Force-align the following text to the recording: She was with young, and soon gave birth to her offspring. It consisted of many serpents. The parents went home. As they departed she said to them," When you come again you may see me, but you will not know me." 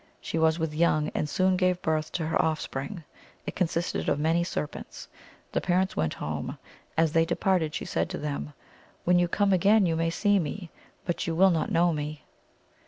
She 0.19 0.39
was 0.39 0.57
with 0.57 0.73
young, 0.73 1.11
and 1.13 1.29
soon 1.29 1.55
gave 1.57 1.79
birth 1.83 2.11
to 2.13 2.25
her 2.25 2.41
offspring. 2.41 3.03
It 3.45 3.55
consisted 3.55 4.09
of 4.09 4.17
many 4.19 4.43
serpents. 4.43 5.07
The 5.51 5.61
parents 5.61 5.95
went 5.95 6.15
home. 6.15 6.57
As 6.97 7.11
they 7.13 7.23
departed 7.23 7.75
she 7.75 7.85
said 7.85 8.09
to 8.09 8.17
them," 8.17 8.53
When 9.05 9.19
you 9.19 9.27
come 9.27 9.53
again 9.53 9.85
you 9.85 9.95
may 9.95 10.09
see 10.09 10.39
me, 10.39 10.71
but 11.05 11.27
you 11.27 11.35
will 11.35 11.51
not 11.51 11.71
know 11.71 11.93
me." 11.93 12.23